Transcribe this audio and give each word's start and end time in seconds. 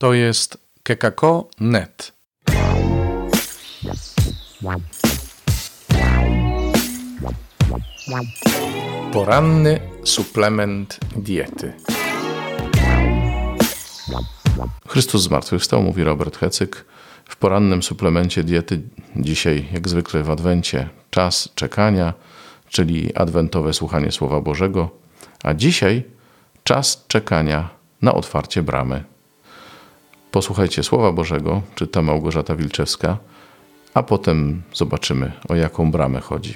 To 0.00 0.14
jest 0.14 0.58
kekako.net. 0.82 2.12
Poranny 9.12 9.80
suplement 10.04 10.98
diety. 11.16 11.72
Chrystus 14.88 15.22
zmartwychwstał, 15.22 15.82
mówi 15.82 16.04
Robert 16.04 16.36
Hecyk. 16.36 16.84
W 17.24 17.36
porannym 17.36 17.82
suplemencie 17.82 18.44
diety 18.44 18.80
dzisiaj, 19.16 19.68
jak 19.72 19.88
zwykle 19.88 20.22
w 20.22 20.30
Adwencie, 20.30 20.88
czas 21.10 21.48
czekania, 21.54 22.14
czyli 22.68 23.14
adwentowe 23.14 23.72
słuchanie 23.72 24.12
Słowa 24.12 24.40
Bożego, 24.40 24.90
a 25.44 25.54
dzisiaj 25.54 26.02
czas 26.64 27.04
czekania 27.08 27.68
na 28.02 28.14
otwarcie 28.14 28.62
bramy. 28.62 29.09
Posłuchajcie 30.30 30.82
Słowa 30.82 31.12
Bożego, 31.12 31.62
czyta 31.74 32.02
Małgorzata 32.02 32.56
Wilczewska, 32.56 33.18
a 33.94 34.02
potem 34.02 34.62
zobaczymy, 34.74 35.32
o 35.48 35.54
jaką 35.54 35.90
bramę 35.90 36.20
chodzi. 36.20 36.54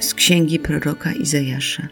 Z 0.00 0.14
księgi 0.14 0.58
proroka 0.58 1.12
Izajasza. 1.12 1.88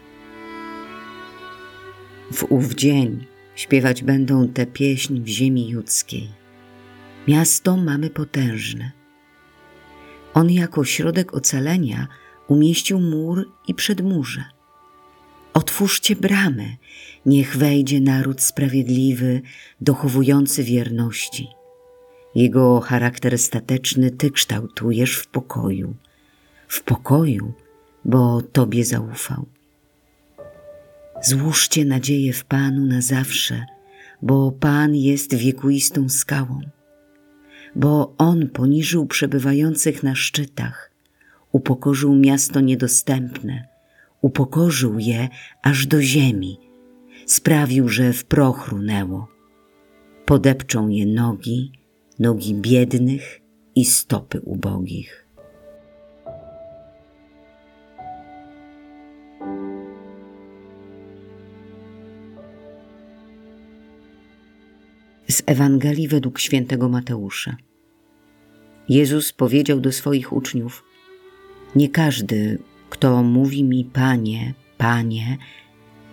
W 2.33 2.43
ów 2.49 2.73
dzień 2.73 3.25
śpiewać 3.55 4.03
będą 4.03 4.47
tę 4.47 4.65
pieśń 4.65 5.19
w 5.21 5.27
ziemi 5.27 5.69
judzkiej. 5.69 6.46
Miasto 7.27 7.77
mamy 7.77 8.09
potężne. 8.09 8.91
On 10.33 10.51
jako 10.51 10.85
środek 10.85 11.33
ocalenia 11.33 12.07
umieścił 12.47 12.99
mur 12.99 13.51
i 13.67 13.73
przedmurze. 13.73 14.43
Otwórzcie 15.53 16.15
bramy, 16.15 16.77
niech 17.25 17.57
wejdzie 17.57 18.01
naród 18.01 18.41
sprawiedliwy, 18.41 19.41
dochowujący 19.81 20.63
wierności. 20.63 21.47
Jego 22.35 22.79
charakter 22.79 23.37
stateczny 23.37 24.11
Ty 24.11 24.31
kształtujesz 24.31 25.15
w 25.17 25.27
pokoju. 25.27 25.95
W 26.67 26.83
pokoju, 26.83 27.53
bo 28.05 28.41
Tobie 28.41 28.85
zaufał. 28.85 29.45
Złóżcie 31.23 31.85
nadzieję 31.85 32.33
w 32.33 32.45
Panu 32.45 32.85
na 32.85 33.01
zawsze, 33.01 33.65
bo 34.21 34.51
Pan 34.51 34.95
jest 34.95 35.35
wiekuistą 35.35 36.09
skałą. 36.09 36.61
Bo 37.77 38.13
On 38.17 38.49
poniżył 38.49 39.05
przebywających 39.05 40.03
na 40.03 40.15
szczytach, 40.15 40.91
upokorzył 41.51 42.15
miasto 42.15 42.59
niedostępne, 42.61 43.67
upokorzył 44.21 44.99
je 44.99 45.29
aż 45.63 45.87
do 45.87 46.01
ziemi, 46.01 46.57
sprawił, 47.25 47.89
że 47.89 48.13
w 48.13 48.25
proch 48.25 48.67
runęło. 48.67 49.27
Podepczą 50.25 50.89
je 50.89 51.05
nogi, 51.05 51.71
nogi 52.19 52.55
biednych 52.55 53.41
i 53.75 53.85
stopy 53.85 54.41
ubogich. 54.41 55.27
Z 65.29 65.43
Ewangelii 65.45 66.07
według 66.07 66.39
świętego 66.39 66.89
Mateusza. 66.89 67.66
Jezus 68.89 69.33
powiedział 69.33 69.79
do 69.79 69.91
swoich 69.91 70.33
uczniów: 70.33 70.83
Nie 71.75 71.89
każdy, 71.89 72.59
kto 72.89 73.23
mówi 73.23 73.63
mi 73.63 73.85
Panie, 73.85 74.53
Panie, 74.77 75.37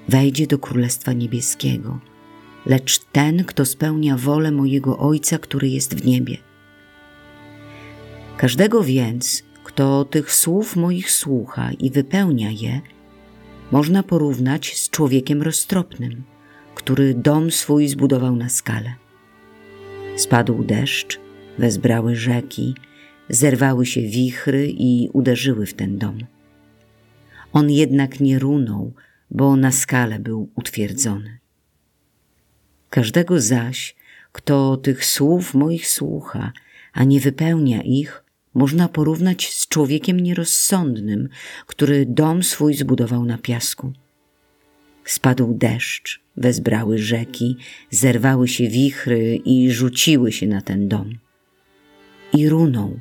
wejdzie 0.08 0.46
do 0.46 0.58
Królestwa 0.58 1.12
Niebieskiego, 1.12 1.98
lecz 2.66 2.98
ten, 2.98 3.44
kto 3.44 3.64
spełnia 3.64 4.16
wolę 4.16 4.52
mojego 4.52 4.98
Ojca, 4.98 5.38
który 5.38 5.68
jest 5.68 5.94
w 5.94 6.06
niebie. 6.06 6.36
Każdego 8.36 8.82
więc, 8.82 9.42
kto 9.64 10.04
tych 10.04 10.32
słów 10.32 10.76
moich 10.76 11.10
słucha 11.10 11.72
i 11.72 11.90
wypełnia 11.90 12.50
je, 12.50 12.80
można 13.70 14.02
porównać 14.02 14.76
z 14.76 14.90
człowiekiem 14.90 15.42
roztropnym, 15.42 16.22
który 16.74 17.14
dom 17.14 17.50
swój 17.50 17.88
zbudował 17.88 18.36
na 18.36 18.48
skale. 18.48 18.94
Spadł 20.16 20.64
deszcz, 20.64 21.23
wezbrały 21.58 22.16
rzeki, 22.16 22.74
zerwały 23.28 23.86
się 23.86 24.00
wichry 24.00 24.68
i 24.70 25.08
uderzyły 25.12 25.66
w 25.66 25.74
ten 25.74 25.98
dom. 25.98 26.18
On 27.52 27.70
jednak 27.70 28.20
nie 28.20 28.38
runął, 28.38 28.92
bo 29.30 29.56
na 29.56 29.72
skale 29.72 30.18
był 30.18 30.50
utwierdzony. 30.54 31.38
Każdego 32.90 33.40
zaś, 33.40 33.96
kto 34.32 34.76
tych 34.76 35.04
słów 35.04 35.54
moich 35.54 35.88
słucha, 35.88 36.52
a 36.92 37.04
nie 37.04 37.20
wypełnia 37.20 37.82
ich, 37.82 38.24
można 38.54 38.88
porównać 38.88 39.52
z 39.52 39.68
człowiekiem 39.68 40.20
nierozsądnym, 40.20 41.28
który 41.66 42.06
dom 42.06 42.42
swój 42.42 42.74
zbudował 42.74 43.24
na 43.24 43.38
piasku. 43.38 43.92
Spadł 45.04 45.54
deszcz, 45.54 46.22
wezbrały 46.36 46.98
rzeki, 46.98 47.56
zerwały 47.90 48.48
się 48.48 48.68
wichry 48.68 49.40
i 49.44 49.70
rzuciły 49.70 50.32
się 50.32 50.46
na 50.46 50.62
ten 50.62 50.88
dom. 50.88 51.18
I 52.34 52.48
runął, 52.48 53.00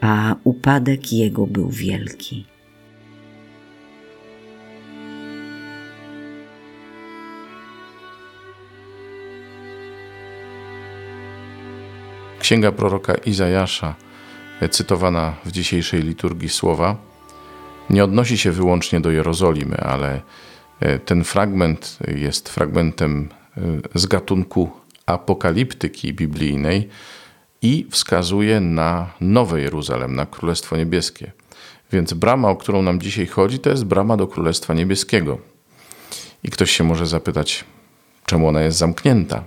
a 0.00 0.34
upadek 0.44 1.12
jego 1.12 1.46
był 1.46 1.68
wielki. 1.68 2.46
Księga 12.40 12.72
proroka 12.72 13.14
Izajasza, 13.14 13.94
cytowana 14.70 15.34
w 15.44 15.52
dzisiejszej 15.52 16.02
liturgii 16.02 16.48
słowa, 16.48 16.96
nie 17.90 18.04
odnosi 18.04 18.38
się 18.38 18.50
wyłącznie 18.52 19.00
do 19.00 19.10
Jerozolimy, 19.10 19.76
ale 19.76 20.20
e, 20.80 20.98
ten 20.98 21.24
fragment 21.24 21.98
jest 22.08 22.48
fragmentem 22.48 23.28
e, 23.56 23.60
z 23.94 24.06
gatunku 24.06 24.70
apokaliptyki 25.06 26.14
biblijnej 26.14 26.88
i 27.62 27.86
wskazuje 27.90 28.60
na 28.60 29.10
Nowe 29.20 29.60
Jeruzalem, 29.60 30.14
na 30.14 30.26
Królestwo 30.26 30.76
Niebieskie. 30.76 31.32
Więc 31.92 32.12
brama, 32.12 32.48
o 32.48 32.56
którą 32.56 32.82
nam 32.82 33.00
dzisiaj 33.00 33.26
chodzi, 33.26 33.58
to 33.58 33.70
jest 33.70 33.84
brama 33.84 34.16
do 34.16 34.26
Królestwa 34.26 34.74
Niebieskiego. 34.74 35.38
I 36.44 36.50
ktoś 36.50 36.70
się 36.70 36.84
może 36.84 37.06
zapytać, 37.06 37.64
czemu 38.26 38.48
ona 38.48 38.60
jest 38.60 38.78
zamknięta? 38.78 39.44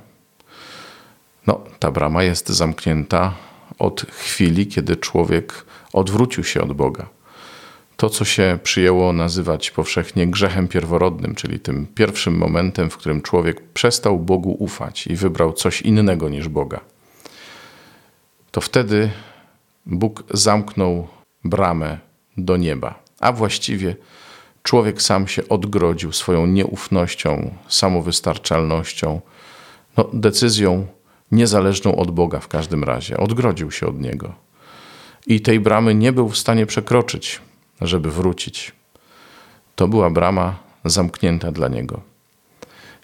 No, 1.48 1.62
ta 1.80 1.92
brama 1.92 2.24
jest 2.24 2.50
zamknięta 2.50 3.34
od 3.80 4.02
chwili, 4.02 4.68
kiedy 4.68 4.96
człowiek 4.96 5.66
odwrócił 5.94 6.44
się 6.44 6.62
od 6.62 6.74
Boga. 6.74 7.08
To, 7.98 8.10
co 8.10 8.26
się 8.26 8.60
przyjęło 8.64 9.14
nazywać 9.14 9.72
powszechnie 9.72 10.28
grzechem 10.28 10.68
pierworodnym, 10.68 11.36
czyli 11.36 11.60
tym 11.60 11.88
pierwszym 11.96 12.38
momentem, 12.38 12.90
w 12.90 12.98
którym 12.98 13.22
człowiek 13.22 13.62
przestał 13.62 14.20
Bogu 14.20 14.56
ufać 14.60 15.08
i 15.08 15.16
wybrał 15.16 15.54
coś 15.54 15.82
innego 15.82 16.30
niż 16.30 16.50
Boga. 16.50 16.95
To 18.56 18.62
wtedy 18.62 19.12
Bóg 19.86 20.24
zamknął 20.34 21.08
bramę 21.44 21.98
do 22.38 22.58
nieba, 22.58 23.00
a 23.20 23.32
właściwie 23.32 23.96
człowiek 24.64 25.02
sam 25.02 25.28
się 25.28 25.50
odgrodził 25.50 26.12
swoją 26.12 26.46
nieufnością, 26.46 27.56
samowystarczalnością, 27.68 29.22
no, 29.98 30.10
decyzją 30.14 30.88
niezależną 31.32 31.96
od 31.96 32.12
Boga 32.12 32.40
w 32.40 32.48
każdym 32.48 32.84
razie. 32.84 33.18
Odgrodził 33.18 33.72
się 33.72 33.88
od 33.88 34.02
Niego. 34.02 34.34
I 35.28 35.42
tej 35.42 35.60
bramy 35.60 35.96
nie 35.96 36.12
był 36.12 36.30
w 36.30 36.38
stanie 36.38 36.66
przekroczyć, 36.66 37.42
żeby 37.82 38.12
wrócić. 38.12 38.72
To 39.76 39.88
była 39.88 40.10
brama 40.10 40.60
zamknięta 40.86 41.52
dla 41.52 41.68
Niego. 41.68 42.02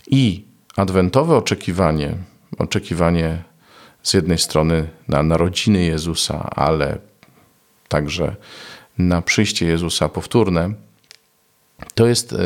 I 0.07 0.45
adwentowe 0.75 1.35
oczekiwanie, 1.35 2.15
oczekiwanie 2.57 3.50
z 4.03 4.13
jednej 4.13 4.37
strony 4.37 4.87
na 5.07 5.23
narodziny 5.23 5.83
Jezusa, 5.83 6.49
ale 6.55 6.97
także 7.87 8.35
na 8.97 9.21
przyjście 9.21 9.65
Jezusa 9.65 10.09
powtórne, 10.09 10.73
to 11.95 12.07
jest 12.07 12.33
e, 12.33 12.37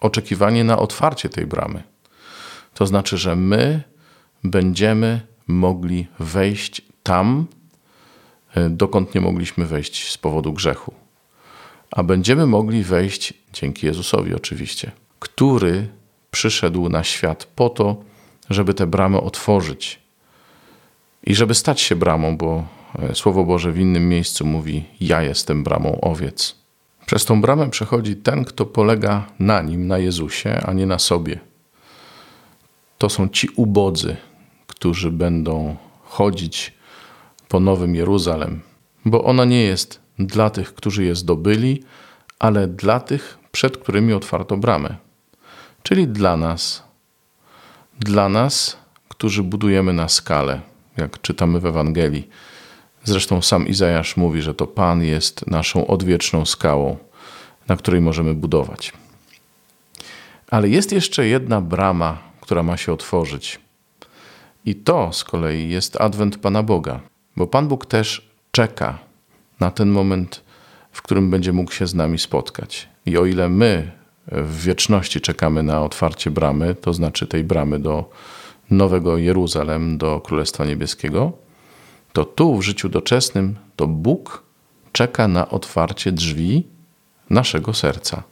oczekiwanie 0.00 0.64
na 0.64 0.78
otwarcie 0.78 1.28
tej 1.28 1.46
bramy. 1.46 1.82
To 2.74 2.86
znaczy, 2.86 3.18
że 3.18 3.36
my 3.36 3.82
będziemy 4.44 5.20
mogli 5.46 6.06
wejść 6.18 6.82
tam, 7.02 7.46
e, 8.54 8.70
dokąd 8.70 9.14
nie 9.14 9.20
mogliśmy 9.20 9.66
wejść 9.66 10.12
z 10.12 10.18
powodu 10.18 10.52
grzechu. 10.52 10.94
A 11.90 12.02
będziemy 12.02 12.46
mogli 12.46 12.82
wejść 12.82 13.34
dzięki 13.52 13.86
Jezusowi, 13.86 14.34
oczywiście, 14.34 14.90
który 15.18 15.88
przyszedł 16.30 16.88
na 16.88 17.04
świat 17.04 17.44
po 17.44 17.68
to, 17.68 18.04
żeby 18.50 18.74
te 18.74 18.86
bramy 18.86 19.20
otworzyć 19.20 20.00
i 21.24 21.34
żeby 21.34 21.54
stać 21.54 21.80
się 21.80 21.96
bramą, 21.96 22.36
bo 22.36 22.64
e, 22.98 23.14
Słowo 23.14 23.44
Boże 23.44 23.72
w 23.72 23.78
innym 23.78 24.08
miejscu 24.08 24.46
mówi: 24.46 24.84
Ja 25.00 25.22
jestem 25.22 25.64
bramą 25.64 26.00
owiec. 26.00 26.56
Przez 27.06 27.24
tą 27.24 27.40
bramę 27.40 27.70
przechodzi 27.70 28.16
ten, 28.16 28.44
kto 28.44 28.66
polega 28.66 29.26
na 29.38 29.62
nim, 29.62 29.86
na 29.86 29.98
Jezusie, 29.98 30.60
a 30.66 30.72
nie 30.72 30.86
na 30.86 30.98
sobie. 30.98 31.40
To 32.98 33.08
są 33.08 33.28
ci 33.28 33.48
ubodzy, 33.56 34.16
którzy 34.66 35.10
będą 35.10 35.76
chodzić 36.04 36.74
po 37.48 37.60
Nowym 37.60 37.94
Jeruzalem, 37.94 38.60
bo 39.04 39.24
ona 39.24 39.44
nie 39.44 39.62
jest 39.62 40.00
dla 40.18 40.50
tych, 40.50 40.74
którzy 40.74 41.04
je 41.04 41.14
zdobyli, 41.14 41.82
ale 42.38 42.68
dla 42.68 43.00
tych, 43.00 43.38
przed 43.52 43.78
którymi 43.78 44.12
otwarto 44.12 44.56
bramę, 44.56 44.96
czyli 45.82 46.08
dla 46.08 46.36
nas. 46.36 46.82
Dla 48.00 48.28
nas, 48.28 48.76
którzy 49.08 49.42
budujemy 49.42 49.92
na 49.92 50.08
skalę, 50.08 50.60
jak 50.96 51.20
czytamy 51.20 51.60
w 51.60 51.66
Ewangelii. 51.66 52.28
Zresztą 53.04 53.42
sam 53.42 53.68
Izajasz 53.68 54.16
mówi, 54.16 54.42
że 54.42 54.54
to 54.54 54.66
Pan 54.66 55.02
jest 55.02 55.46
naszą 55.46 55.86
odwieczną 55.86 56.46
skałą, 56.46 56.96
na 57.68 57.76
której 57.76 58.00
możemy 58.00 58.34
budować. 58.34 58.92
Ale 60.50 60.68
jest 60.68 60.92
jeszcze 60.92 61.26
jedna 61.26 61.60
brama, 61.60 62.18
która 62.40 62.62
ma 62.62 62.76
się 62.76 62.92
otworzyć. 62.92 63.60
I 64.64 64.74
to 64.74 65.12
z 65.12 65.24
kolei 65.24 65.68
jest 65.68 66.00
adwent 66.00 66.38
Pana 66.38 66.62
Boga, 66.62 67.00
bo 67.36 67.46
Pan 67.46 67.68
Bóg 67.68 67.86
też 67.86 68.30
czeka 68.50 68.98
na 69.60 69.70
ten 69.70 69.90
moment, 69.90 70.42
w 70.92 71.02
którym 71.02 71.30
będzie 71.30 71.52
mógł 71.52 71.72
się 71.72 71.86
z 71.86 71.94
nami 71.94 72.18
spotkać. 72.18 72.88
I 73.06 73.18
o 73.18 73.26
ile 73.26 73.48
my 73.48 73.92
w 74.26 74.62
wieczności 74.62 75.20
czekamy 75.20 75.62
na 75.62 75.82
otwarcie 75.82 76.30
bramy, 76.30 76.74
to 76.74 76.94
znaczy 76.94 77.26
tej 77.26 77.44
bramy 77.44 77.78
do 77.78 78.10
Nowego 78.70 79.18
Jeruzalem, 79.18 79.98
do 79.98 80.20
Królestwa 80.20 80.64
Niebieskiego, 80.64 81.32
to 82.12 82.24
tu 82.24 82.56
w 82.56 82.62
życiu 82.62 82.88
doczesnym 82.88 83.56
to 83.76 83.86
Bóg 83.86 84.42
czeka 84.92 85.28
na 85.28 85.48
otwarcie 85.48 86.12
drzwi 86.12 86.66
naszego 87.30 87.74
serca. 87.74 88.22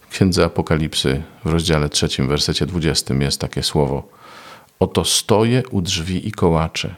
W 0.00 0.08
Księdze 0.08 0.44
Apokalipsy 0.44 1.22
w 1.44 1.50
rozdziale 1.50 1.88
trzecim, 1.88 2.28
wersecie 2.28 2.66
20 2.66 3.14
jest 3.14 3.40
takie 3.40 3.62
słowo: 3.62 4.08
Oto 4.80 5.04
stoję 5.04 5.62
u 5.70 5.82
drzwi 5.82 6.28
i 6.28 6.32
kołaczę. 6.32 6.94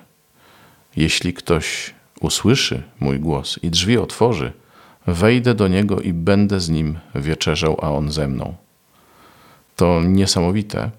Jeśli 0.96 1.34
ktoś 1.34 1.94
usłyszy 2.20 2.82
mój 3.00 3.20
głos 3.20 3.58
i 3.62 3.70
drzwi 3.70 3.98
otworzy, 3.98 4.52
wejdę 5.06 5.54
do 5.54 5.68
niego 5.68 6.00
i 6.00 6.12
będę 6.12 6.60
z 6.60 6.68
nim 6.68 6.98
wieczerzał, 7.14 7.76
a 7.82 7.90
on 7.90 8.12
ze 8.12 8.28
mną. 8.28 8.54
To 9.76 10.02
niesamowite, 10.02 10.90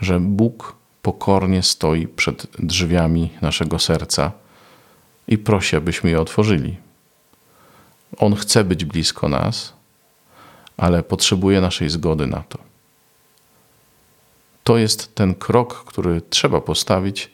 że 0.00 0.20
Bóg 0.20 0.79
pokornie 1.02 1.62
stoi 1.62 2.06
przed 2.06 2.46
drzwiami 2.58 3.30
naszego 3.42 3.78
serca 3.78 4.32
i 5.28 5.38
prosi, 5.38 5.76
abyśmy 5.76 6.10
je 6.10 6.20
otworzyli. 6.20 6.76
On 8.18 8.36
chce 8.36 8.64
być 8.64 8.84
blisko 8.84 9.28
nas, 9.28 9.72
ale 10.76 11.02
potrzebuje 11.02 11.60
naszej 11.60 11.90
zgody 11.90 12.26
na 12.26 12.42
to. 12.48 12.58
To 14.64 14.78
jest 14.78 15.14
ten 15.14 15.34
krok, 15.34 15.84
który 15.84 16.20
trzeba 16.30 16.60
postawić, 16.60 17.30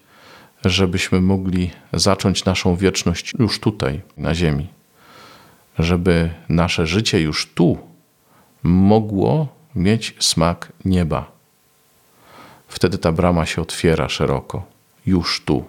żebyśmy 0.64 1.20
mogli 1.20 1.70
zacząć 1.92 2.44
naszą 2.44 2.76
wieczność 2.76 3.32
już 3.38 3.60
tutaj, 3.60 4.00
na 4.16 4.34
Ziemi. 4.34 4.68
Żeby 5.78 6.30
nasze 6.48 6.86
życie 6.86 7.20
już 7.20 7.46
tu 7.46 7.78
mogło 8.62 9.48
mieć 9.74 10.14
smak 10.20 10.72
nieba. 10.84 11.35
Wtedy 12.68 12.98
ta 12.98 13.12
brama 13.12 13.46
się 13.46 13.62
otwiera 13.62 14.08
szeroko, 14.08 14.62
już 15.06 15.44
tu. 15.44 15.64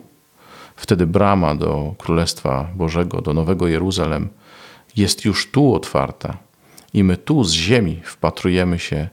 Wtedy 0.76 1.08
brama 1.08 1.56
do 1.56 1.96
Królestwa 1.98 2.68
Bożego, 2.76 3.22
do 3.22 3.34
Nowego 3.34 3.68
Jeruzalem 3.68 4.30
jest 4.96 5.26
już 5.26 5.52
tu 5.52 5.74
otwarta. 5.74 6.38
I 6.94 7.04
my 7.04 7.18
tu 7.18 7.44
z 7.44 7.52
ziemi 7.52 8.02
wpatrujemy 8.04 8.80
się 8.80 9.08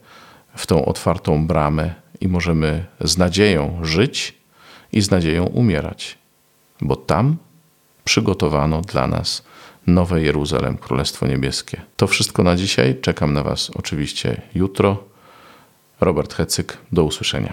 w 0.57 0.67
tą 0.67 0.85
otwartą 0.85 1.47
bramę 1.47 1.95
i 2.21 2.29
możemy 2.29 2.85
z 3.01 3.19
nadzieją 3.19 3.79
żyć 3.83 4.35
i 4.93 5.01
z 5.01 5.11
nadzieją 5.11 5.45
umierać, 5.45 6.19
bo 6.81 6.97
tam 6.97 7.37
przygotowano 8.05 8.81
dla 8.81 9.07
nas 9.07 9.43
Nowe 9.87 10.23
Jeruzalem, 10.23 10.79
Królestwo 10.79 11.27
Niebieskie. 11.27 11.81
To 11.97 12.07
wszystko 12.07 12.43
na 12.43 12.57
dzisiaj. 12.57 13.01
Czekam 13.01 13.33
na 13.33 13.43
Was 13.43 13.71
oczywiście 13.71 14.43
jutro. 14.55 15.05
Robert 16.01 16.35
Hecyk, 16.35 16.79
do 16.93 17.05
usłyszenia. 17.05 17.53